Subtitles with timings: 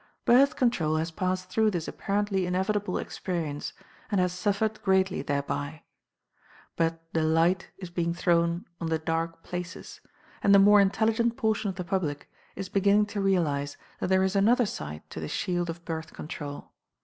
[0.25, 3.71] Birth Control has passed through this apparently inevitable experience,
[4.09, 5.83] and has suffered greatly thereby.
[6.75, 10.01] But the Light is being thrown on the Dark Places,
[10.41, 14.35] and the more intelligent portion of the public is beginning to realize that there is
[14.35, 16.71] another side to the shield of Birth Control.